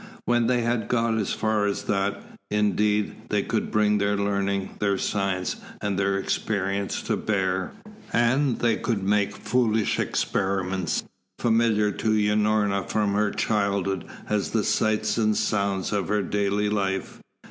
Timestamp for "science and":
4.97-5.95